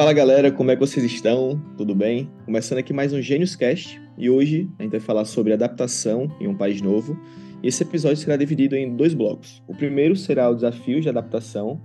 [0.00, 1.62] Fala galera, como é que vocês estão?
[1.76, 2.26] Tudo bem?
[2.46, 6.48] Começando aqui mais um Gênios Cast e hoje a gente vai falar sobre adaptação em
[6.48, 7.20] um país novo.
[7.62, 9.62] E esse episódio será dividido em dois blocos.
[9.68, 11.78] O primeiro será o desafio de adaptação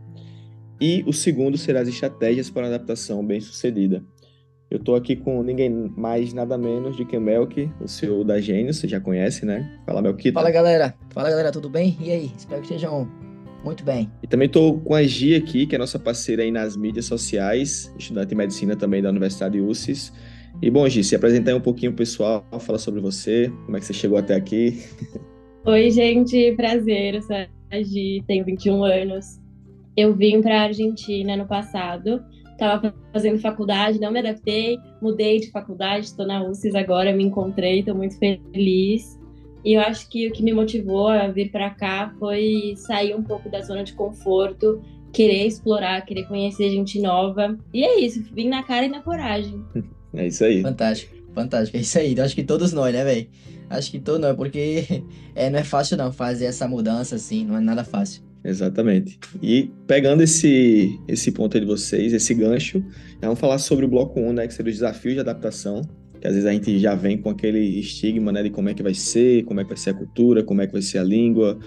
[0.80, 4.02] e o segundo será as estratégias para adaptação bem sucedida.
[4.72, 8.78] Eu estou aqui com ninguém mais, nada menos de que Melk, o CEO da Gênios,
[8.78, 9.78] você já conhece, né?
[9.86, 10.40] Fala, Melquita.
[10.40, 10.96] Fala, galera.
[11.10, 11.98] Fala, galera, tudo bem?
[12.00, 12.32] E aí?
[12.38, 13.12] Espero que estejam
[13.66, 14.10] muito bem.
[14.22, 17.92] E também estou com a Gi aqui, que é nossa parceira aí nas mídias sociais,
[17.98, 20.14] estudante de medicina também da Universidade UCES.
[20.62, 23.86] E bom, Gi, se apresentar aí um pouquinho pessoal, fala sobre você, como é que
[23.88, 24.84] você chegou até aqui.
[25.66, 29.42] Oi, gente, prazer, eu sou a Gi, tenho 21 anos.
[29.98, 35.50] Eu vim para a Argentina no passado, estava fazendo faculdade, não me adaptei, mudei de
[35.50, 39.20] faculdade, estou na UCES agora, me encontrei, estou muito feliz.
[39.66, 43.24] E eu acho que o que me motivou a vir para cá foi sair um
[43.24, 44.80] pouco da zona de conforto,
[45.12, 47.58] querer explorar, querer conhecer gente nova.
[47.74, 49.60] E é isso, vim na cara e na coragem.
[50.18, 50.62] É isso aí.
[50.62, 51.76] Fantástico, fantástico.
[51.76, 52.16] É isso aí.
[52.16, 53.28] Eu acho que todos nós, né, velho?
[53.70, 55.04] Acho que todos nós, porque
[55.36, 58.24] é, não é fácil não fazer essa mudança assim, não é nada fácil.
[58.42, 59.20] Exatamente.
[59.44, 62.82] E pegando esse, esse ponto aí de vocês, esse gancho,
[63.20, 65.82] vamos falar sobre o bloco 1, né, que seria os desafios de adaptação
[66.26, 68.82] que às vezes a gente já vem com aquele estigma, né, de como é que
[68.82, 71.04] vai ser, como é que vai ser a cultura, como é que vai ser a
[71.04, 71.60] língua,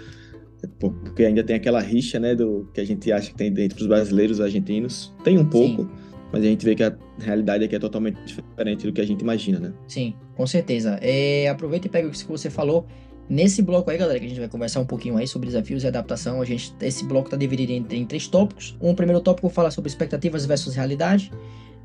[0.81, 3.87] porque ainda tem aquela rixa, né, do que a gente acha que tem entre os
[3.87, 5.15] brasileiros e os argentinos.
[5.23, 5.91] Tem um pouco, Sim.
[6.33, 9.21] mas a gente vê que a realidade aqui é totalmente diferente do que a gente
[9.21, 9.73] imagina, né?
[9.87, 10.99] Sim, com certeza.
[11.01, 12.85] É, aproveita e pega o que você falou.
[13.29, 15.87] Nesse bloco aí, galera, que a gente vai conversar um pouquinho aí sobre desafios e
[15.87, 18.75] adaptação, a gente, esse bloco está dividido em, em três tópicos.
[18.81, 21.31] Um primeiro tópico fala sobre expectativas versus realidade.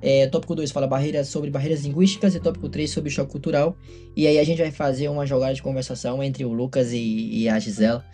[0.01, 3.77] É, tópico 2 fala barreiras, sobre barreiras linguísticas e tópico 3 sobre choque cultural.
[4.15, 7.49] E aí a gente vai fazer uma jogada de conversação entre o Lucas e, e
[7.49, 8.05] a Gisela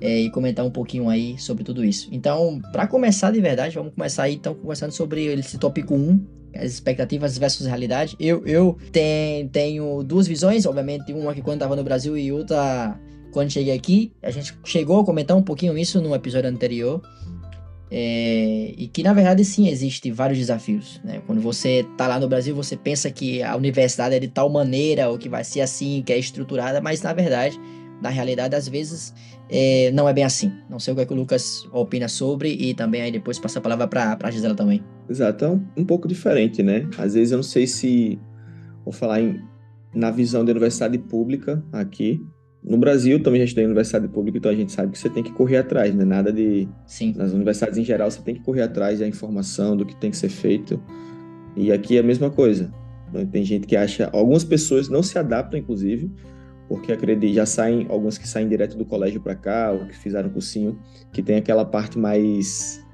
[0.00, 2.08] é, e comentar um pouquinho aí sobre tudo isso.
[2.12, 6.20] Então, para começar de verdade, vamos começar aí então conversando sobre esse tópico 1,
[6.54, 8.16] as expectativas versus realidade.
[8.18, 12.98] Eu, eu ten, tenho duas visões, obviamente, uma que quando estava no Brasil e outra
[13.32, 14.12] quando cheguei aqui.
[14.22, 17.02] A gente chegou a comentar um pouquinho isso no episódio anterior.
[17.88, 21.00] É, e que na verdade sim existe vários desafios.
[21.04, 21.22] Né?
[21.26, 25.08] Quando você está lá no Brasil, você pensa que a universidade é de tal maneira
[25.08, 27.60] ou que vai ser assim, que é estruturada, mas na verdade,
[28.02, 29.14] na realidade, às vezes
[29.48, 30.52] é, não é bem assim.
[30.68, 33.58] Não sei o que, é que o Lucas opina sobre e também aí depois passa
[33.58, 34.82] a palavra para a Gisela também.
[35.08, 36.88] Exato, é um, um, pouco diferente, né?
[36.98, 38.18] Às vezes eu não sei se
[38.84, 39.40] vou falar em,
[39.94, 42.20] na visão da universidade pública aqui,
[42.66, 45.22] no Brasil, também já estudei em universidade pública, então a gente sabe que você tem
[45.22, 46.04] que correr atrás, né?
[46.04, 46.68] Nada de.
[46.84, 47.14] Sim.
[47.16, 50.16] Nas universidades em geral, você tem que correr atrás da informação, do que tem que
[50.16, 50.82] ser feito.
[51.54, 52.72] E aqui é a mesma coisa.
[53.30, 54.10] Tem gente que acha.
[54.12, 56.10] Algumas pessoas não se adaptam, inclusive,
[56.68, 60.30] porque acredito, já saem, alguns que saem direto do colégio para cá, ou que fizeram
[60.30, 60.78] cursinho,
[61.12, 62.84] que tem aquela parte mais.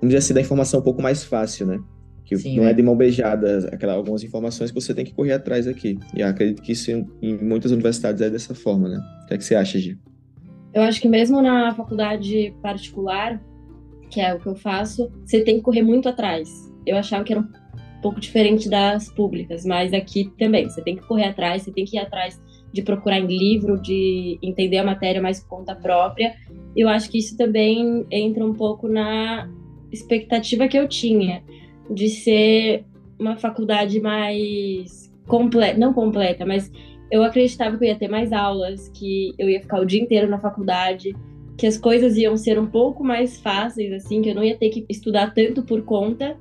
[0.00, 1.80] Vamos dizer assim, da informação um pouco mais fácil, né?
[2.24, 2.70] que Sim, não é.
[2.70, 5.98] é de mão beijada, aquela, algumas informações que você tem que correr atrás aqui.
[6.16, 8.98] E acredito que isso em, em muitas universidades é dessa forma, né?
[9.22, 9.98] O que é que você acha, Gi?
[10.72, 13.40] Eu acho que mesmo na faculdade particular,
[14.10, 16.48] que é o que eu faço, você tem que correr muito atrás.
[16.86, 17.48] Eu achava que era um
[18.00, 21.96] pouco diferente das públicas, mas aqui também, você tem que correr atrás, você tem que
[21.96, 22.40] ir atrás
[22.74, 26.34] de procurar em livro, de entender a matéria mais por conta própria.
[26.76, 29.48] Eu acho que isso também entra um pouco na
[29.92, 31.44] expectativa que eu tinha
[31.88, 32.84] de ser
[33.16, 36.70] uma faculdade mais completa, não completa, mas
[37.12, 40.28] eu acreditava que eu ia ter mais aulas, que eu ia ficar o dia inteiro
[40.28, 41.14] na faculdade,
[41.56, 44.70] que as coisas iam ser um pouco mais fáceis, assim, que eu não ia ter
[44.70, 46.36] que estudar tanto por conta,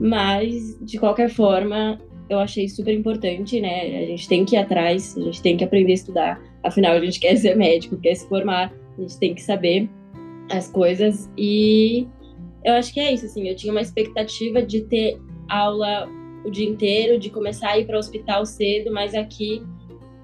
[0.00, 4.02] mas de qualquer forma eu achei super importante, né?
[4.02, 7.00] A gente tem que ir atrás, a gente tem que aprender a estudar, afinal a
[7.00, 9.88] gente quer ser médico, quer se formar, a gente tem que saber
[10.50, 12.06] as coisas e
[12.64, 15.18] eu acho que é isso, assim, eu tinha uma expectativa de ter
[15.48, 16.08] aula
[16.44, 19.62] o dia inteiro, de começar a ir para o hospital cedo, mas aqui,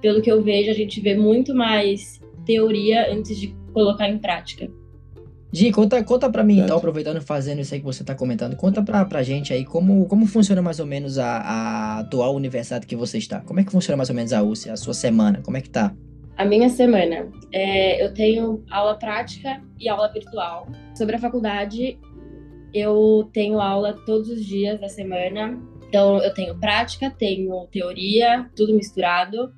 [0.01, 4.71] pelo que eu vejo, a gente vê muito mais teoria antes de colocar em prática.
[5.55, 8.83] Gi, conta, conta pra mim, então, aproveitando fazendo isso aí que você tá comentando, conta
[8.83, 12.97] pra, pra gente aí como, como funciona mais ou menos a, a atual universidade que
[12.97, 13.41] você está.
[13.41, 15.41] Como é que funciona mais ou menos a UCE, a sua semana?
[15.45, 15.95] Como é que tá?
[16.37, 20.67] A minha semana, é, eu tenho aula prática e aula virtual.
[20.93, 22.01] Sobre a faculdade,
[22.73, 25.57] eu tenho aula todos os dias da semana.
[25.89, 29.55] Então, eu tenho prática, tenho teoria, tudo misturado.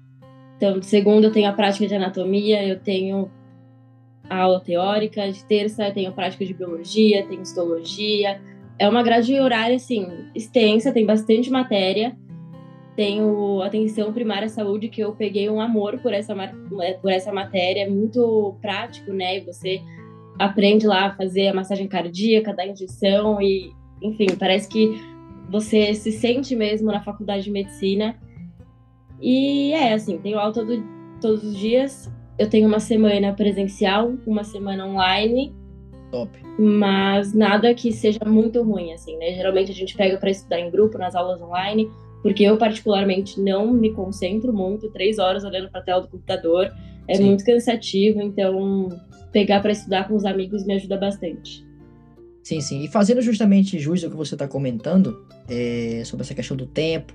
[0.58, 3.31] Então, de segunda eu tenho a prática de anatomia, eu tenho
[4.28, 8.40] aula teórica, de terça tenho prática de biologia, tenho histologia.
[8.78, 12.17] É uma grade horária, assim, extensa, tem bastante matéria.
[12.94, 16.34] Tenho atenção primária à saúde, que eu peguei um amor por essa,
[17.00, 19.40] por essa matéria, é muito prático, né?
[19.40, 19.82] Você
[20.38, 23.70] aprende lá a fazer a massagem cardíaca, da injeção e,
[24.02, 24.99] enfim, parece que
[25.50, 28.17] você se sente mesmo na faculdade de medicina.
[29.20, 30.82] E é assim, tenho aula todo,
[31.20, 32.11] todos os dias.
[32.38, 35.54] Eu tenho uma semana presencial, uma semana online.
[36.10, 36.30] Top.
[36.58, 39.34] Mas nada que seja muito ruim, assim, né?
[39.34, 41.90] Geralmente a gente pega para estudar em grupo nas aulas online,
[42.22, 46.70] porque eu particularmente não me concentro muito, três horas olhando para a tela do computador
[47.08, 47.24] é Sim.
[47.24, 48.88] muito cansativo, então
[49.32, 51.64] pegar para estudar com os amigos me ajuda bastante.
[52.42, 52.84] Sim, sim.
[52.84, 57.12] E fazendo justamente jus ao que você está comentando é, sobre essa questão do tempo,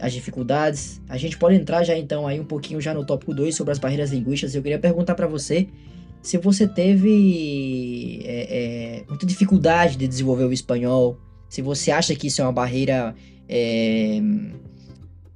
[0.00, 3.54] as dificuldades, a gente pode entrar já então aí um pouquinho já no tópico 2
[3.54, 4.54] sobre as barreiras linguísticas.
[4.54, 5.68] Eu queria perguntar para você
[6.22, 11.18] se você teve é, é, muita dificuldade de desenvolver o espanhol,
[11.48, 13.14] se você acha que isso é uma barreira
[13.48, 14.20] é,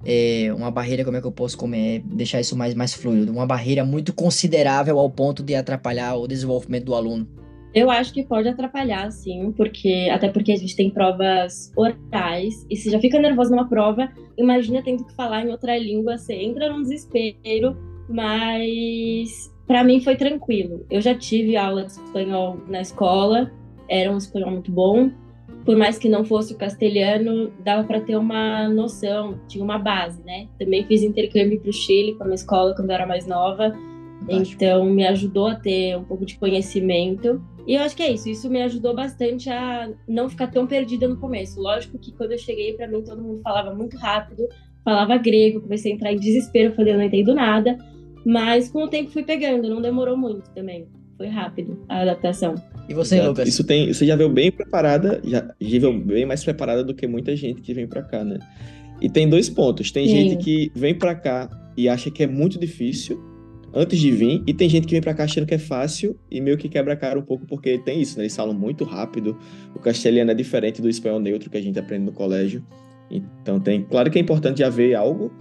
[0.05, 3.32] é, uma barreira, como é que eu posso comer, deixar isso mais, mais fluido?
[3.32, 7.28] Uma barreira muito considerável ao ponto de atrapalhar o desenvolvimento do aluno?
[7.79, 12.75] Eu acho que pode atrapalhar, sim, porque até porque a gente tem provas orais e
[12.75, 16.73] se já fica nervoso numa prova, imagina tendo que falar em outra língua, você entra
[16.73, 17.77] num desespero,
[18.09, 20.85] mas para mim foi tranquilo.
[20.91, 23.49] Eu já tive aula de espanhol na escola,
[23.89, 25.13] era um espanhol muito bom,
[25.65, 30.21] por mais que não fosse o castelhano, dava para ter uma noção, tinha uma base,
[30.25, 30.49] né?
[30.59, 33.73] Também fiz intercâmbio para o Chile com a minha escola quando eu era mais nova,
[34.29, 37.41] então me ajudou a ter um pouco de conhecimento.
[37.69, 41.06] E eu acho que é isso, isso me ajudou bastante a não ficar tão perdida
[41.06, 41.61] no começo.
[41.61, 44.49] Lógico que quando eu cheguei, para mim todo mundo falava muito rápido,
[44.82, 47.76] falava grego, comecei a entrar em desespero, falei, eu não entendo nada.
[48.25, 50.88] Mas com o tempo fui pegando, não demorou muito também.
[51.19, 52.55] Foi rápido a adaptação.
[52.88, 53.29] E você, Exato.
[53.29, 53.49] Lucas?
[53.49, 57.06] Isso tem, você já veio bem preparada, já, já veio bem mais preparada do que
[57.06, 58.38] muita gente que vem para cá, né?
[58.99, 59.93] E tem dois pontos.
[59.93, 60.15] Tem Sim.
[60.15, 63.23] gente que vem para cá e acha que é muito difícil
[63.79, 66.41] antes de vir, e tem gente que vem para cá achando que é fácil e
[66.41, 68.25] meio que quebra a cara um pouco porque tem isso, né?
[68.25, 69.39] Eles falam muito rápido.
[69.75, 72.65] O castelhano é diferente do espanhol neutro que a gente aprende no colégio.
[73.09, 75.33] Então tem, claro que é importante já ver algo,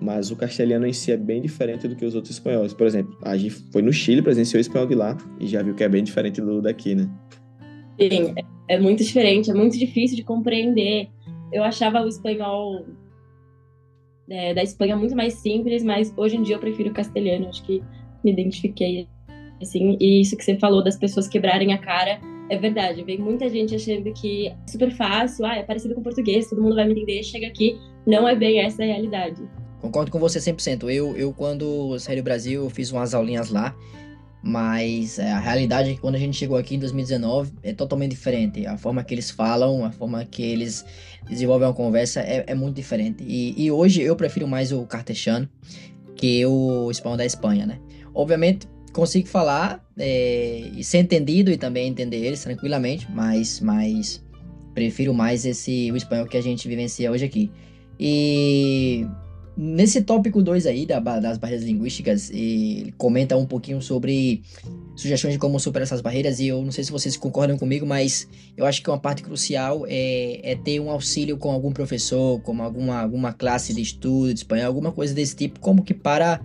[0.00, 2.72] mas o castelhano em si é bem diferente do que os outros espanhóis.
[2.72, 5.74] Por exemplo, a gente foi no Chile, presenciou o espanhol de lá e já viu
[5.74, 7.08] que é bem diferente do daqui, né?
[8.00, 8.34] Sim,
[8.68, 11.08] é muito diferente, é muito difícil de compreender.
[11.52, 12.86] Eu achava o espanhol
[14.28, 17.62] é, da Espanha muito mais simples, mas hoje em dia eu prefiro o castelhano, acho
[17.64, 17.82] que
[18.24, 19.08] me identifiquei
[19.60, 19.96] assim.
[20.00, 23.02] E isso que você falou das pessoas quebrarem a cara é verdade.
[23.02, 26.74] Vem muita gente achando que é super fácil, ah, é parecido com português, todo mundo
[26.74, 27.78] vai me entender, chega aqui.
[28.06, 29.42] Não é bem essa a realidade.
[29.80, 30.88] Concordo com você 100%.
[30.90, 33.74] Eu, eu quando saí do Brasil, eu fiz umas aulinhas lá,
[34.42, 38.10] mas é, a realidade é que quando a gente chegou aqui em 2019 é totalmente
[38.10, 38.66] diferente.
[38.66, 40.84] A forma que eles falam, a forma que eles
[41.28, 43.22] desenvolvem uma conversa é, é muito diferente.
[43.24, 45.48] E, e, hoje eu prefiro mais o cartechano
[46.16, 47.78] que o espanhol da Espanha, né?
[48.12, 54.22] Obviamente consigo falar é, e ser entendido e também entender eles tranquilamente, mas, mas
[54.74, 57.50] prefiro mais esse o espanhol que a gente vivencia hoje aqui.
[57.98, 59.06] E
[59.54, 64.42] Nesse tópico 2 aí da, das barreiras linguísticas, ele comenta um pouquinho sobre
[64.96, 68.26] sugestões de como superar essas barreiras, e eu não sei se vocês concordam comigo, mas
[68.56, 72.62] eu acho que uma parte crucial é, é ter um auxílio com algum professor, como
[72.62, 76.40] alguma, alguma classe de estudo de espanhol, alguma coisa desse tipo, como que para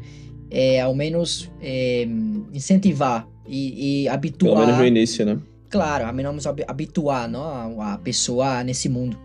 [0.52, 2.06] é, ao menos é,
[2.54, 4.54] incentivar e, e, habituar.
[4.54, 5.40] Pelo menos no início, né?
[5.70, 9.18] Claro, ao menos habituar não, a pessoa nesse mundo.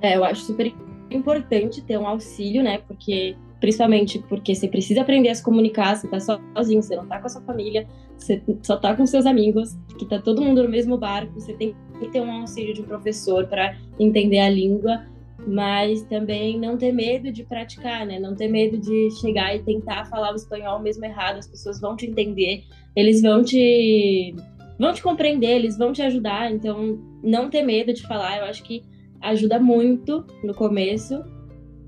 [0.00, 0.72] É, eu acho super
[1.10, 2.78] importante ter um auxílio, né?
[2.86, 7.20] Porque principalmente porque você precisa aprender a se comunicar, você tá sozinho, você não tá
[7.20, 7.86] com a sua família,
[8.16, 11.74] você só tá com seus amigos, que tá todo mundo no mesmo barco, você tem
[11.98, 15.04] que ter um auxílio de um professor para entender a língua,
[15.46, 18.18] mas também não ter medo de praticar, né?
[18.18, 21.96] Não ter medo de chegar e tentar falar o espanhol mesmo errado, as pessoas vão
[21.96, 22.64] te entender,
[22.96, 24.34] eles vão te
[24.78, 28.62] vão te compreender, eles vão te ajudar, então não ter medo de falar, eu acho
[28.62, 28.82] que
[29.20, 31.22] ajuda muito no começo.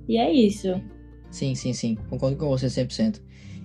[0.09, 0.81] E é isso.
[1.31, 1.97] Sim, sim, sim.
[2.09, 3.21] Concordo com você 100%.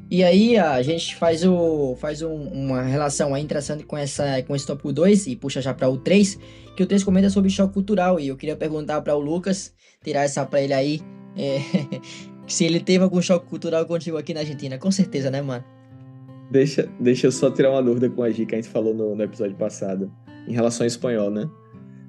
[0.10, 4.56] E aí a gente faz, o, faz um, uma relação aí interessante com, essa, com
[4.56, 6.40] esse tópico 2 e puxa já para o 3,
[6.78, 8.18] que o 3 comenta sobre choque cultural.
[8.18, 11.02] E eu queria perguntar para o Lucas, tirar essa para ele aí,
[11.36, 11.60] é,
[12.48, 14.78] se ele teve algum choque cultural chegou aqui na Argentina.
[14.78, 15.66] Com certeza, né, mano?
[16.50, 19.14] Deixa, deixa eu só tirar uma dúvida com a Gi que a gente falou no,
[19.14, 20.10] no episódio passado,
[20.48, 21.50] em relação ao espanhol, né?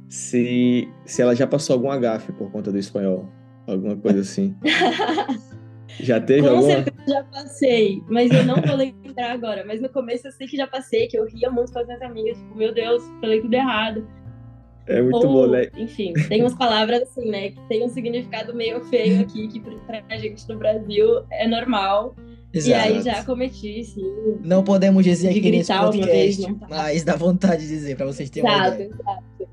[0.09, 3.29] Se, se ela já passou algum agafe por conta do espanhol.
[3.67, 4.57] Alguma coisa assim.
[6.01, 6.73] já teve Com alguma?
[6.73, 9.65] certeza já passei, mas eu não vou lembrar agora.
[9.67, 12.03] Mas no começo eu sei que já passei, que eu ria muito com as minhas
[12.03, 12.39] amigas.
[12.39, 14.09] Tipo, meu Deus, falei tudo errado.
[14.87, 15.67] É muito Ou, bom, né?
[15.77, 17.51] Enfim, tem umas palavras assim, né?
[17.51, 22.17] Que tem um significado meio feio aqui, que pra gente no Brasil é normal.
[22.55, 22.71] Exato.
[22.71, 24.03] E aí já cometi, sim.
[24.43, 26.67] Não podemos dizer aqui nesse podcast, vez, tá.
[26.71, 28.89] mas dá vontade de dizer, pra vocês terem exato, uma ideia.
[28.89, 29.25] Exato.
[29.37, 29.47] Tem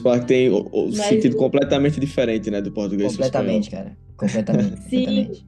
[0.00, 3.96] palavras que tem o, o Mas- sentido completamente diferente, né, do português Completamente, cara.
[4.16, 4.76] Completamente.
[4.88, 5.04] Sim.
[5.04, 5.46] completamente.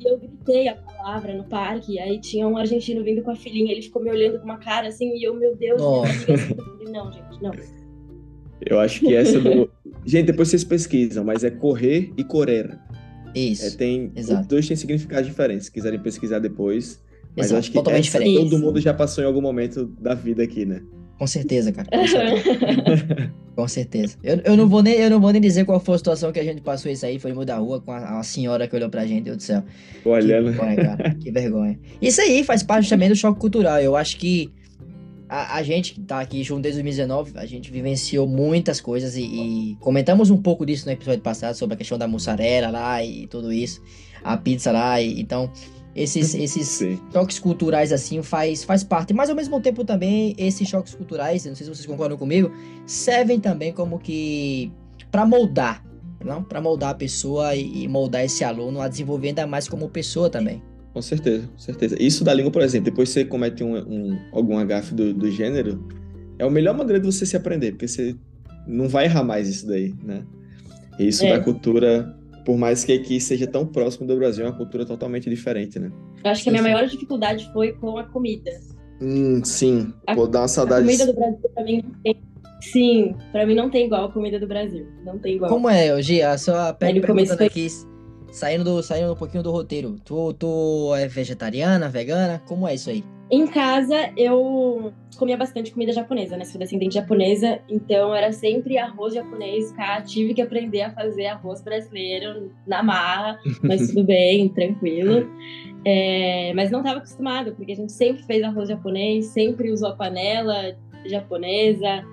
[0.00, 3.72] E eu gritei a palavra no parque, aí tinha um argentino vindo com a filhinha,
[3.72, 6.12] ele ficou me olhando com uma cara assim, e eu, meu Deus, Nossa.
[6.12, 7.52] minha amiga, assim, eu falei, não, gente, não.
[8.60, 9.70] Eu acho que essa do.
[10.06, 12.78] Gente, depois vocês pesquisam, mas é correr e correr.
[13.34, 13.76] É, Isso.
[13.76, 14.42] tem, Exato.
[14.42, 15.66] Os dois têm significados diferentes.
[15.66, 17.02] Se quiserem pesquisar depois.
[17.36, 18.50] Mas Exato, acho que totalmente essa diferente.
[18.50, 20.82] todo mundo já passou em algum momento da vida aqui, né?
[21.18, 21.88] Com certeza, cara.
[21.90, 23.32] Com certeza.
[23.54, 24.16] Com certeza.
[24.22, 26.40] Eu, eu, não vou nem, eu não vou nem dizer qual foi a situação que
[26.40, 27.20] a gente passou isso aí.
[27.20, 29.42] Foi no meio da rua com a, a senhora que olhou pra gente, Deus do
[29.44, 29.62] céu.
[30.04, 30.50] Olhando.
[30.50, 31.14] Que vergonha, cara.
[31.14, 31.78] Que vergonha.
[32.02, 33.80] Isso aí faz parte também do choque cultural.
[33.80, 34.52] Eu acho que
[35.28, 39.22] a, a gente que tá aqui junto desde 2019, a gente vivenciou muitas coisas e,
[39.22, 43.28] e comentamos um pouco disso no episódio passado sobre a questão da mussarela lá e
[43.28, 43.80] tudo isso,
[44.22, 45.00] a pizza lá.
[45.00, 45.50] E, então,
[45.94, 46.98] esses, esses Sim.
[47.12, 49.12] choques culturais assim faz, faz parte.
[49.14, 52.50] Mas ao mesmo tempo também esses choques culturais, não sei se vocês concordam comigo,
[52.86, 54.72] servem também como que
[55.10, 55.84] para moldar,
[56.24, 56.42] não?
[56.42, 60.62] Para moldar a pessoa e, moldar esse aluno a desenvolver ainda mais como pessoa também.
[60.92, 61.96] Com certeza, com certeza.
[62.00, 65.86] Isso da língua, por exemplo, depois você comete um, um- algum agafe do, do gênero,
[66.38, 68.14] é a melhor maneira de você se aprender, porque você
[68.66, 70.24] não vai errar mais isso daí, né?
[70.98, 71.36] Isso É.
[71.36, 75.28] da cultura, por mais que aqui seja tão próximo do Brasil, é uma cultura totalmente
[75.30, 75.90] diferente, né?
[76.24, 78.50] Eu acho que a minha maior dificuldade foi com a comida.
[79.00, 79.92] Hum, sim.
[80.06, 80.84] A- Pô, dá uma A saudade.
[80.86, 82.16] comida do Brasil pra mim não tem.
[82.60, 84.86] Sim, pra mim não tem igual a comida do Brasil.
[85.04, 85.50] Não tem igual.
[85.50, 86.38] Como é, Gia?
[86.38, 87.66] Só pe- Aí no começo perguntando foi- aqui,
[88.34, 89.96] saindo, do, saindo um pouquinho do roteiro.
[90.04, 92.42] Tu, tu é vegetariana, vegana?
[92.46, 93.04] Como é isso aí?
[93.30, 96.44] Em casa, eu comia bastante comida japonesa, né?
[96.44, 99.70] Sou descendente japonesa, então era sempre arroz japonês.
[99.72, 105.30] Cá, tive que aprender a fazer arroz brasileiro na marra, mas tudo bem, tranquilo.
[105.84, 109.96] É, mas não estava acostumada, porque a gente sempre fez arroz japonês, sempre usou a
[109.96, 110.76] panela
[111.06, 112.04] japonesa,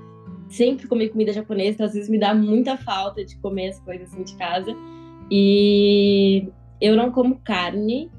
[0.49, 4.13] sempre comi comida japonesa, então às vezes me dá muita falta de comer as coisas
[4.13, 4.75] assim de casa.
[5.31, 6.47] E
[6.81, 8.11] eu não como carne,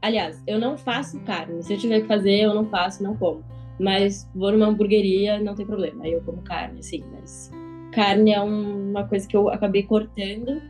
[0.00, 1.60] Aliás, eu não faço carne.
[1.62, 3.42] Se eu tiver que fazer, eu não faço, não como.
[3.80, 6.04] Mas vou numa hamburgueria, não tem problema.
[6.04, 7.02] Aí eu como carne, sim.
[7.12, 7.50] Mas
[7.92, 10.62] carne é um- uma coisa que eu acabei cortando.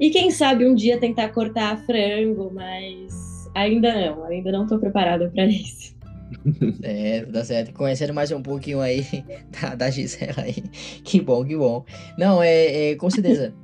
[0.00, 4.24] E quem sabe um dia tentar cortar frango, mas ainda não.
[4.24, 5.94] Ainda não tô preparada para isso.
[6.82, 7.72] É, tá certo.
[7.74, 9.04] Conhecendo mais um pouquinho aí
[9.62, 10.64] da, da Gisela aí.
[11.04, 11.84] Que bom, que bom.
[12.18, 13.54] Não, é, é, com certeza.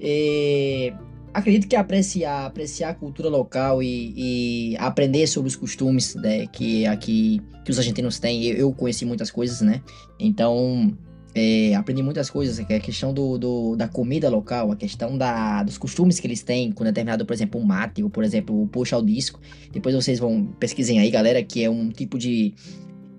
[0.00, 0.92] É,
[1.32, 4.12] acredito que apreciar, apreciar a cultura local e,
[4.72, 8.44] e aprender sobre os costumes né, que aqui que os argentinos têm.
[8.44, 9.80] Eu, conheci muitas coisas, né?
[10.20, 10.94] Então,
[11.34, 12.58] é, aprendi muitas coisas.
[12.68, 16.42] é A questão do, do- da comida local, a questão da, dos costumes que eles
[16.42, 19.40] têm com determinado, por exemplo, um mate, ou por exemplo, o puxa ao disco.
[19.72, 22.54] Depois vocês vão pesquisem aí, galera, que é um tipo de,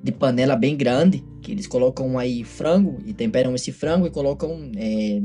[0.03, 4.71] de panela bem grande, que eles colocam aí frango e temperam esse frango e colocam
[4.77, 5.21] é,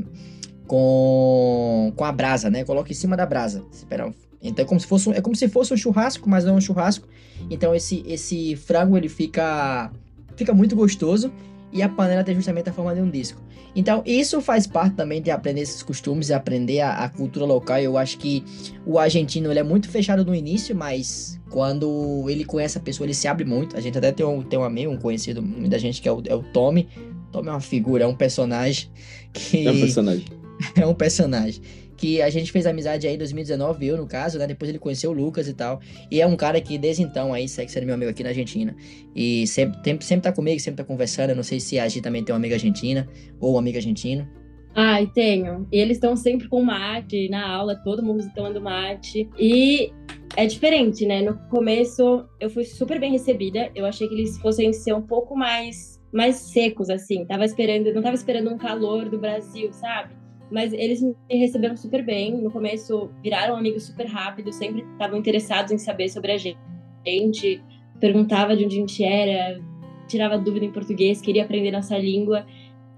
[0.71, 2.62] com, com a brasa, né?
[2.62, 3.65] Coloca em cima da brasa.
[3.73, 6.55] Espera, então é como se fosse um, é como se fosse um churrasco, mas não
[6.55, 7.09] é um churrasco.
[7.50, 9.91] Então esse esse frango ele fica
[10.37, 11.33] fica muito gostoso
[11.73, 13.43] e a panela tem justamente a forma de um disco.
[13.75, 17.81] Então isso faz parte também de aprender esses costumes e aprender a, a cultura local.
[17.81, 18.45] Eu acho que
[18.87, 23.15] o argentino ele é muito fechado no início, mas quando ele conhece a pessoa ele
[23.15, 23.77] se abre muito.
[23.77, 26.23] A gente até tem um, tem um amigo, um conhecido da gente que é o,
[26.27, 26.87] é o Tommy.
[27.33, 28.89] Tommy é uma figura, é um personagem
[29.33, 30.39] que É um personagem.
[30.76, 31.62] é um personagem.
[31.97, 34.47] Que a gente fez amizade aí em 2019, eu no caso, né?
[34.47, 35.81] Depois ele conheceu o Lucas e tal.
[36.11, 38.75] E é um cara que desde então aí segue sendo meu amigo aqui na Argentina.
[39.14, 41.31] E sempre, sempre, sempre tá comigo, sempre tá conversando.
[41.31, 43.07] Eu não sei se a Gi também tem uma amiga argentina
[43.38, 44.26] ou um amigo argentino.
[44.75, 45.69] Ai, tenho.
[45.71, 49.29] E eles estão sempre com mate na aula, todo mundo tomando mate.
[49.38, 49.93] E
[50.37, 51.21] é diferente, né?
[51.21, 53.71] No começo eu fui super bem recebida.
[53.75, 57.25] Eu achei que eles fossem ser um pouco mais mais secos assim.
[57.25, 60.20] Tava esperando, não tava esperando um calor do Brasil, sabe?
[60.50, 62.40] Mas eles me receberam super bem.
[62.40, 67.62] No começo viraram amigos super rápido, sempre estavam interessados em saber sobre a gente,
[68.00, 69.61] perguntava de onde a gente era,
[70.09, 72.45] tirava dúvida em português, queria aprender nossa língua.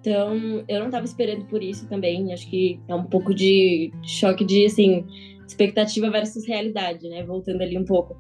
[0.01, 2.33] Então, eu não tava esperando por isso também.
[2.33, 5.07] Acho que é um pouco de choque de, assim,
[5.47, 7.23] expectativa versus realidade, né?
[7.23, 8.17] Voltando ali um pouco.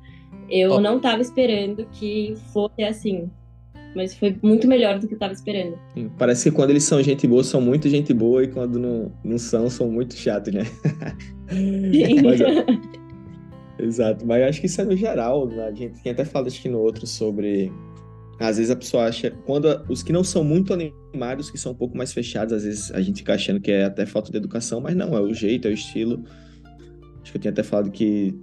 [0.49, 0.81] Eu Ó.
[0.81, 3.31] não tava esperando que fosse assim.
[3.95, 5.79] Mas foi muito melhor do que eu tava esperando.
[5.95, 9.13] Sim, Parece que quando eles são gente boa, são muito gente boa, e quando não,
[9.23, 10.63] não são, são muito chatos, né?
[12.23, 12.41] Mas,
[13.79, 15.65] Exato, mas eu acho que isso é no geral, né?
[15.67, 17.73] a gente tem até falado acho que no outro sobre.
[18.39, 19.31] Às vezes a pessoa acha.
[19.45, 22.65] Quando a- os que não são muito animados, que são um pouco mais fechados, às
[22.65, 25.35] vezes a gente fica achando que é até falta de educação, mas não, é o
[25.35, 26.23] jeito, é o estilo.
[27.23, 28.35] Acho que eu tinha até falado que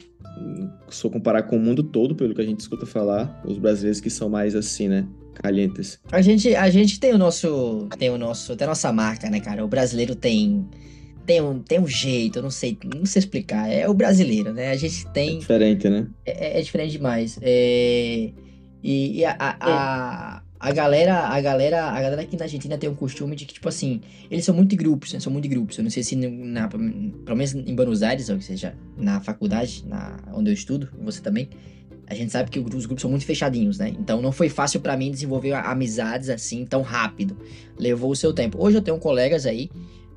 [0.90, 4.00] se eu comparar com o mundo todo, pelo que a gente escuta falar, os brasileiros
[4.00, 5.08] que são mais assim, né?
[5.36, 6.00] Calientes.
[6.12, 7.88] A gente, a gente tem o nosso.
[7.98, 8.56] Tem o nosso.
[8.56, 9.64] Tem a nossa marca, né, cara?
[9.64, 10.68] O brasileiro tem.
[11.26, 13.72] Tem um, tem um jeito, eu não sei, não sei explicar.
[13.72, 14.72] É o brasileiro, né?
[14.72, 15.36] A gente tem.
[15.36, 16.08] É diferente, né?
[16.26, 17.38] É, é diferente demais.
[17.42, 18.32] É,
[18.84, 22.90] e, e a, a, a, a, galera, a galera, a galera aqui na Argentina tem
[22.90, 25.20] um costume de que, tipo assim, eles são muito grupos, né?
[25.20, 25.78] São muito grupos.
[25.78, 30.20] Eu não sei se na, pelo menos em Buenos Aires, ou seja, na faculdade, na,
[30.34, 31.50] onde eu estudo, você também
[32.10, 33.90] a gente sabe que os grupos são muito fechadinhos, né?
[34.00, 37.38] Então não foi fácil para mim desenvolver amizades assim tão rápido.
[37.78, 38.58] Levou o seu tempo.
[38.60, 39.70] Hoje eu tenho colegas aí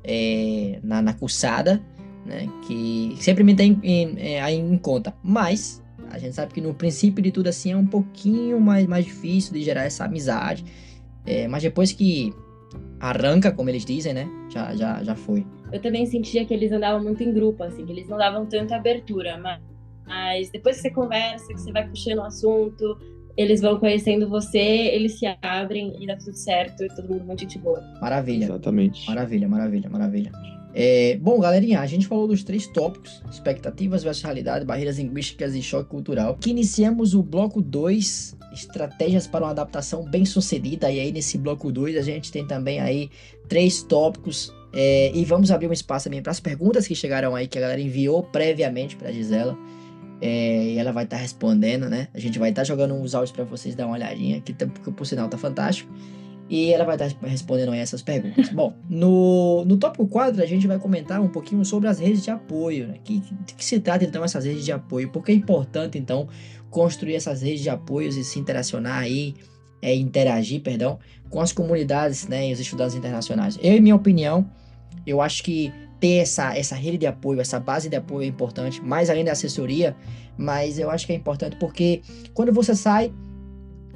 [0.03, 1.83] é, na, na cursada,
[2.25, 2.49] né?
[2.67, 5.13] Que sempre me tem em, é, em conta.
[5.23, 5.82] Mas
[6.13, 9.51] a gente sabe que no princípio de tudo assim é um pouquinho mais, mais difícil
[9.51, 10.63] de gerar essa amizade.
[11.25, 12.31] É, mas depois que
[12.99, 14.29] arranca, como eles dizem, né?
[14.49, 15.45] Já, já, já foi.
[15.71, 18.75] Eu também sentia que eles andavam muito em grupo, assim, que eles não davam tanta
[18.75, 19.59] abertura, mas
[20.05, 22.97] mas depois que você conversa, que você vai puxando o assunto,
[23.35, 27.45] eles vão conhecendo você, eles se abrem e dá tudo certo, e todo mundo muito
[27.45, 27.81] de boa.
[28.01, 28.45] Maravilha.
[28.45, 29.07] Exatamente.
[29.07, 30.31] Maravilha, maravilha, maravilha.
[30.75, 35.61] É, bom, galerinha, a gente falou dos três tópicos: expectativas versus realidade, barreiras linguísticas e
[35.61, 36.35] choque cultural.
[36.39, 40.91] Que iniciamos o bloco 2, estratégias para uma adaptação bem sucedida.
[40.91, 43.09] E aí, nesse bloco 2, a gente tem também aí
[43.47, 44.53] três tópicos.
[44.75, 47.61] É, e vamos abrir um espaço também para as perguntas que chegaram aí, que a
[47.61, 49.55] galera enviou previamente para Gisela.
[50.19, 52.07] É, e ela vai estar tá respondendo, né?
[52.13, 54.89] A gente vai estar tá jogando uns áudios para vocês dar uma olhadinha, que porque
[54.89, 55.93] por sinal tá fantástico.
[56.53, 58.49] E ela vai estar respondendo aí essas perguntas.
[58.53, 62.29] Bom, no, no tópico 4 a gente vai comentar um pouquinho sobre as redes de
[62.29, 62.99] apoio, né?
[63.03, 65.09] Que, que, que se trata então essas redes de apoio?
[65.09, 66.27] Porque é importante então
[66.69, 69.33] construir essas redes de apoios e se interacionar aí,
[69.81, 72.47] é, interagir, perdão, com as comunidades, né?
[72.47, 73.57] E os estudantes internacionais.
[73.59, 74.47] Eu, em minha opinião,
[75.07, 78.79] eu acho que ter essa, essa rede de apoio, essa base de apoio é importante,
[78.79, 79.95] mais além da assessoria,
[80.37, 82.03] mas eu acho que é importante porque
[82.35, 83.11] quando você sai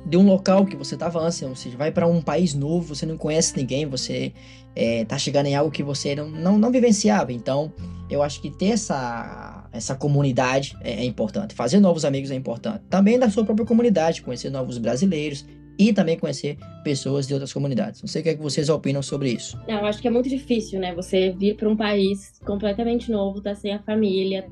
[0.06, 3.06] de um local que você estava antes, ou seja, vai para um país novo, você
[3.06, 4.33] não conhece ninguém, você
[4.75, 7.33] está é, chegando em algo que você não, não, não, vivenciava.
[7.33, 7.74] Então,
[8.10, 11.53] eu acho que ter essa, essa comunidade é, é importante.
[11.53, 12.83] Fazer novos amigos é importante.
[12.90, 15.46] Também da sua própria comunidade, conhecer novos brasileiros,
[15.79, 18.01] e também conhecer pessoas de outras comunidades.
[18.01, 19.57] Não sei o que, é que vocês opinam sobre isso.
[19.68, 20.94] Eu acho que é muito difícil, né?
[20.96, 24.48] Você vir para um país completamente novo, tá sem a família,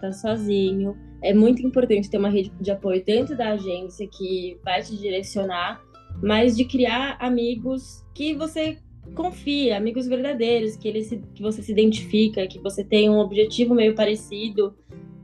[0.00, 0.94] tá sozinho.
[1.22, 5.80] É muito importante ter uma rede de apoio dentro da agência que vai te direcionar,
[6.22, 8.78] mas de criar amigos que você
[9.14, 13.74] confia, amigos verdadeiros, que, ele se, que você se identifica, que você tem um objetivo
[13.74, 14.74] meio parecido.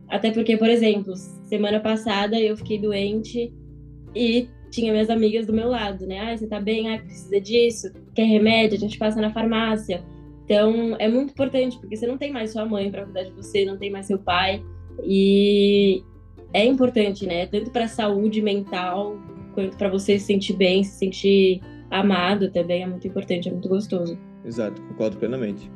[0.09, 3.52] Até porque, por exemplo, semana passada eu fiquei doente
[4.14, 6.18] e tinha minhas amigas do meu lado, né?
[6.18, 6.92] Ah, você tá bem?
[6.92, 7.92] Ah, precisa disso?
[8.14, 8.76] Quer remédio?
[8.76, 10.04] A gente passa na farmácia.
[10.44, 13.64] Então, é muito importante, porque você não tem mais sua mãe para cuidar de você,
[13.64, 14.62] não tem mais seu pai.
[15.02, 16.02] E
[16.52, 17.46] é importante, né?
[17.46, 19.16] Tanto para a saúde mental,
[19.54, 23.68] quanto para você se sentir bem, se sentir amado também é muito importante, é muito
[23.68, 24.18] gostoso.
[24.44, 25.70] Exato, concordo plenamente.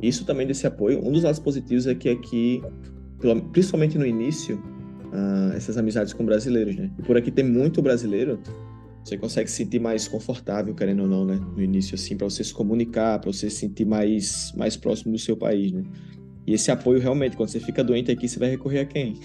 [0.00, 2.62] Isso também desse apoio, um dos lados positivos é que aqui,
[3.52, 6.90] principalmente no início, uh, essas amizades com brasileiros, né?
[6.98, 8.40] E por aqui tem muito brasileiro,
[9.04, 11.40] você consegue se sentir mais confortável, querendo ou não, né?
[11.56, 15.18] No início, assim, para você se comunicar, para você se sentir mais, mais próximo do
[15.18, 15.82] seu país, né?
[16.46, 19.20] E esse apoio, realmente, quando você fica doente aqui, você vai recorrer a quem?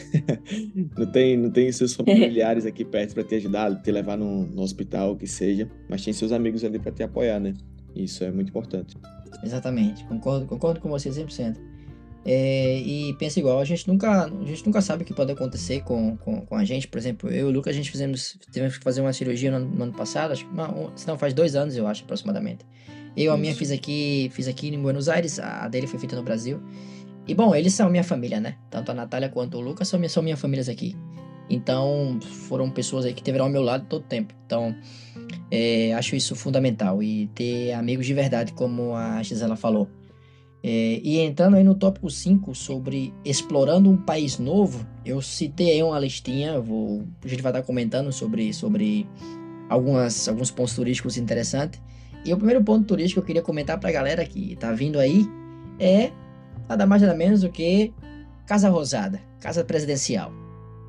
[0.96, 4.62] não, tem, não tem seus familiares aqui perto para te ajudar, te levar no, no
[4.62, 7.54] hospital, o que seja, mas tem seus amigos ali para te apoiar, né?
[7.96, 8.96] Isso é muito importante.
[9.44, 11.58] Exatamente, concordo, concordo com você 100%.
[12.30, 15.82] É, e pensa igual, a gente nunca, a gente nunca sabe o que pode acontecer
[15.84, 16.88] com, com, com a gente.
[16.88, 19.66] Por exemplo, eu e o Lucas, a gente fizemos, tivemos que fazer uma cirurgia no,
[19.66, 22.66] no ano passado, acho uma, se não faz dois anos, eu acho, aproximadamente.
[23.16, 26.22] Eu, a minha fiz aqui, fiz aqui em Buenos Aires, a dele foi feita no
[26.22, 26.62] Brasil.
[27.28, 28.56] E bom, eles são minha família, né?
[28.70, 30.96] Tanto a Natália quanto o Lucas são, minha, são minhas famílias aqui.
[31.50, 34.34] Então, foram pessoas aí que tiveram ao meu lado todo o tempo.
[34.46, 34.76] Então,
[35.52, 37.04] é, acho isso fundamental.
[37.04, 39.90] E ter amigos de verdade, como a Gisela falou.
[40.64, 45.84] É, e entrando aí no tópico 5 sobre explorando um país novo, eu citei aí
[45.84, 49.08] uma listinha, vou, a gente vai estar comentando sobre, sobre
[49.70, 51.82] algumas, alguns pontos turísticos interessantes.
[52.26, 55.00] E o primeiro ponto turístico que eu queria comentar para a galera que está vindo
[55.00, 55.26] aí
[55.80, 56.12] é
[56.68, 57.94] nada mais nada menos do que
[58.46, 60.32] Casa Rosada, Casa Presidencial.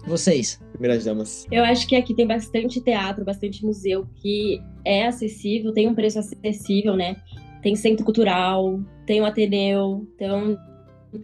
[0.07, 0.61] Vocês?
[0.73, 1.47] Primeiras damas.
[1.51, 6.19] Eu acho que aqui tem bastante teatro, bastante museu que é acessível, tem um preço
[6.19, 7.17] acessível, né?
[7.63, 10.07] tem centro cultural, tem o Ateneu.
[10.15, 10.59] Então,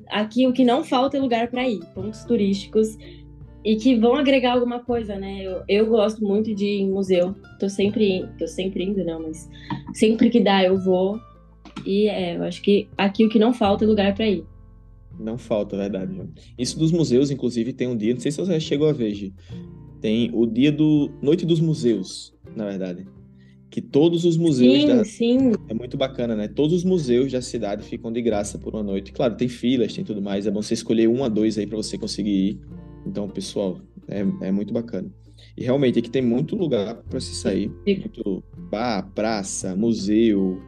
[0.09, 2.97] aqui o que não falta é lugar para ir, pontos turísticos
[3.65, 5.43] e que vão agregar alguma coisa, né?
[5.43, 7.35] Eu, eu gosto muito de ir em museu.
[7.59, 9.49] Tô sempre, tô sempre indo, não, mas
[9.95, 11.19] sempre que dá eu vou.
[11.85, 14.45] E é, eu acho que aqui o que não falta é lugar para ir.
[15.19, 16.13] Não falta, verdade.
[16.59, 19.15] Isso dos museus, inclusive, tem um dia, não sei se você já chegou a ver,
[19.15, 19.33] Gi.
[20.01, 23.07] tem o dia do Noite dos Museus, na verdade.
[23.71, 25.05] Que todos os museus sim, da...
[25.05, 25.39] sim.
[25.69, 26.47] É muito bacana, né?
[26.47, 29.13] Todos os museus da cidade ficam de graça por uma noite.
[29.13, 30.47] Claro, tem filas, tem tudo mais.
[30.47, 32.61] É bom você escolher um a dois aí para você conseguir ir.
[33.05, 35.11] Então, pessoal, é, é muito bacana.
[35.57, 37.69] E realmente aqui tem muito lugar para se sair.
[37.85, 40.61] Muito bar, praça, museu.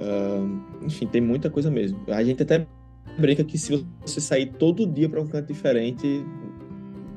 [0.00, 2.00] Uh, enfim, tem muita coisa mesmo.
[2.08, 2.66] A gente até
[3.18, 6.24] brinca que se você sair todo dia para um canto diferente,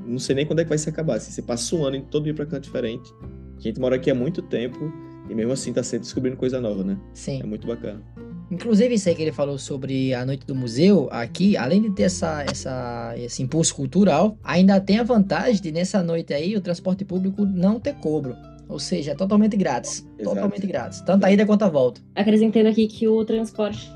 [0.06, 1.18] não sei nem quando é que vai se acabar.
[1.18, 3.10] Se você passa um ano indo todo dia para canto diferente.
[3.56, 4.92] A gente mora aqui há muito tempo
[5.28, 6.98] e mesmo assim tá sempre descobrindo coisa nova, né?
[7.14, 7.40] Sim.
[7.40, 8.02] É muito bacana.
[8.50, 12.04] Inclusive, isso aí que ele falou sobre a noite do museu, aqui, além de ter
[12.04, 17.04] essa, essa, esse impulso cultural, ainda tem a vantagem de nessa noite aí o transporte
[17.04, 18.36] público não ter cobro.
[18.68, 20.00] Ou seja, é totalmente grátis.
[20.18, 20.36] Exato.
[20.36, 21.00] Totalmente grátis.
[21.02, 22.00] Tanto a ida quanto a volta.
[22.14, 23.90] Acrescentando aqui que o transporte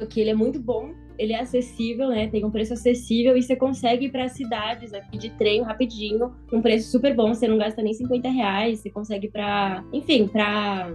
[0.00, 2.28] aqui ele é muito bom, ele é acessível, né?
[2.28, 6.62] Tem um preço acessível e você consegue ir para cidades aqui de trem rapidinho, um
[6.62, 7.34] preço super bom.
[7.34, 10.92] Você não gasta nem 50 reais, você consegue ir para, enfim, para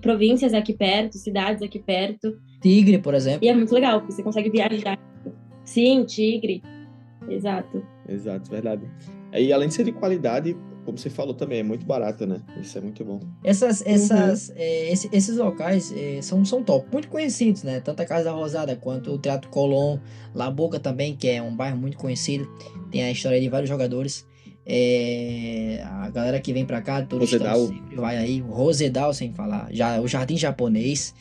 [0.00, 2.36] províncias aqui perto, cidades aqui perto.
[2.60, 3.44] Tigre, por exemplo.
[3.44, 4.98] E é muito legal, porque você consegue viajar.
[5.64, 6.60] Sim, Tigre.
[7.28, 7.82] Exato.
[8.08, 8.82] Exato, verdade.
[9.32, 12.40] E além de ser de qualidade, como você falou também, é muito barato, né?
[12.60, 13.20] Isso é muito bom.
[13.42, 14.54] Essas, essas, uhum.
[14.56, 17.80] é, esse, esses locais é, são, são top, muito conhecidos, né?
[17.80, 19.98] Tanto a Casa da Rosada quanto o Teatro Colón,
[20.34, 22.48] La Boca também, que é um bairro muito conhecido,
[22.90, 24.26] tem a história de vários jogadores.
[24.66, 27.48] É, a galera que vem pra cá, todos sempre
[27.96, 31.14] vai aí, o Rosedal, sem falar, já, o Jardim Japonês.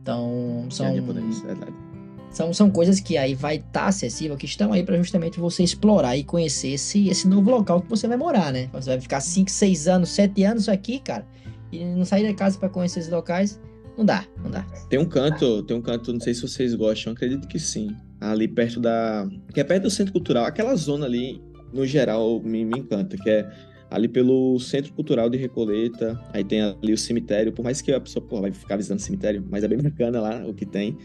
[0.00, 0.86] Então, são.
[0.86, 1.87] Jardim Japonês, verdade
[2.38, 5.64] são, são coisas que aí vai estar tá acessível, que estão aí para justamente você
[5.64, 8.70] explorar e conhecer esse, esse novo local que você vai morar, né?
[8.72, 11.26] Você vai ficar 5, 6 anos, 7 anos aqui, cara,
[11.72, 13.60] e não sair da casa para conhecer esses locais,
[13.96, 14.62] não dá, não dá.
[14.88, 17.88] Tem um canto, tem um canto, não sei se vocês gostam, acredito que sim.
[18.20, 19.28] Ali perto da.
[19.52, 23.28] Que é perto do centro cultural, aquela zona ali, no geral, me, me encanta, que
[23.28, 23.50] é
[23.90, 28.00] ali pelo Centro Cultural de Recoleta, aí tem ali o cemitério, por mais que a
[28.00, 30.96] pessoa pô, vai ficar visitando o cemitério, mas é bem bacana lá o que tem.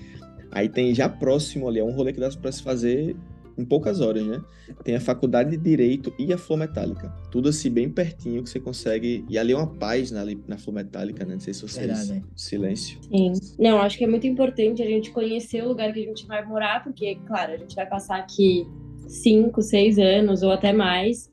[0.54, 3.16] Aí tem já próximo ali, é um rolê que dá para se fazer
[3.58, 4.42] em poucas horas, né?
[4.84, 7.10] Tem a Faculdade de Direito e a Flor Metálica.
[7.32, 9.26] Tudo assim, bem pertinho que você consegue.
[9.30, 11.34] E ali é uma página ali na Flor Metálica, né?
[11.34, 11.86] Não sei se vocês.
[11.86, 12.26] Verdade.
[12.36, 13.00] Silêncio.
[13.04, 13.34] Sim.
[13.60, 16.44] Não, acho que é muito importante a gente conhecer o lugar que a gente vai
[16.46, 18.68] morar, porque, claro, a gente vai passar aqui
[19.08, 21.30] cinco, seis anos ou até mais.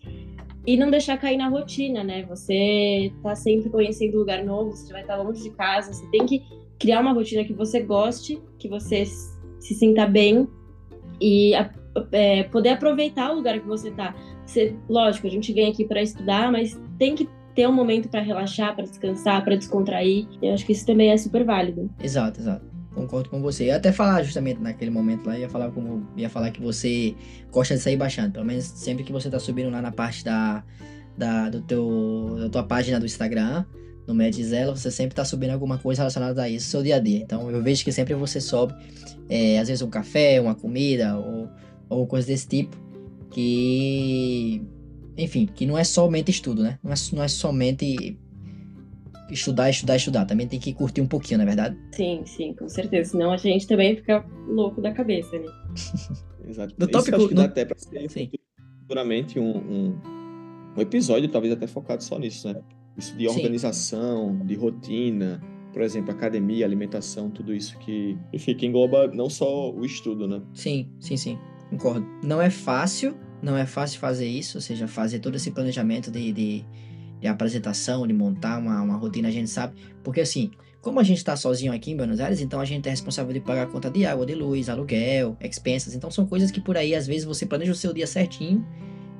[0.67, 2.25] E não deixar cair na rotina, né?
[2.25, 6.43] Você tá sempre conhecendo lugar novo, você vai estar longe de casa, você tem que
[6.81, 10.49] criar uma rotina que você goste, que você se sinta bem
[11.21, 11.53] e
[12.11, 14.15] é, poder aproveitar o lugar que você tá.
[14.45, 18.21] Você, lógico, a gente vem aqui para estudar, mas tem que ter um momento para
[18.21, 20.27] relaxar, para descansar, para descontrair.
[20.41, 21.91] Eu acho que isso também é super válido.
[22.03, 22.65] Exato, exato.
[22.95, 23.65] Concordo com você.
[23.65, 27.15] Eu ia até falar justamente naquele momento lá, ia falar como ia falar que você
[27.53, 30.65] gosta de sair baixando, pelo menos sempre que você tá subindo lá na parte da,
[31.17, 33.65] da do teu da tua página do Instagram,
[34.07, 37.19] no Medzilla, você sempre está subindo alguma coisa relacionada a isso, seu dia a dia.
[37.19, 38.75] Então eu vejo que sempre você sobe,
[39.29, 41.49] é, às vezes um café, uma comida ou,
[41.89, 42.77] ou coisa desse tipo,
[43.31, 44.63] que,
[45.17, 46.79] enfim, que não é somente estudo, né?
[46.83, 48.19] Não é, não é somente
[49.31, 50.25] estudar, estudar, estudar.
[50.25, 51.77] Também tem que curtir um pouquinho, não é verdade?
[51.93, 53.13] Sim, sim, com certeza.
[53.13, 55.47] Senão a gente também fica louco da cabeça, né?
[56.49, 56.75] Exato.
[56.77, 58.31] No tópico, acho que dá até para ser
[58.81, 60.01] futuramente um, um,
[60.77, 62.61] um episódio, talvez até focado só nisso, né?
[62.97, 64.47] Isso de organização, Sim.
[64.47, 65.41] de rotina,
[65.73, 70.43] por exemplo, academia, alimentação, tudo isso que, enfim, que engloba não só o estudo, né?
[70.53, 71.39] Sim, sim, sim.
[71.71, 72.07] Concordo.
[72.23, 76.33] Não é fácil, não é fácil fazer isso, ou seja, fazer todo esse planejamento de,
[76.33, 76.65] de,
[77.21, 79.75] de apresentação, de montar uma, uma rotina, a gente sabe.
[80.03, 80.51] Porque assim,
[80.81, 83.41] como a gente está sozinho aqui em Buenos Aires, então a gente é responsável de
[83.41, 85.95] pagar a conta de água, de luz, aluguel, expensas.
[85.95, 88.67] Então são coisas que por aí, às vezes, você planeja o seu dia certinho